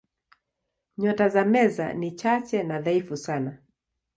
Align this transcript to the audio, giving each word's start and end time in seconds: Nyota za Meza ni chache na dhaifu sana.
Nyota 0.97 1.29
za 1.29 1.45
Meza 1.45 1.93
ni 1.93 2.11
chache 2.11 2.63
na 2.63 2.81
dhaifu 2.81 3.17
sana. 3.17 3.57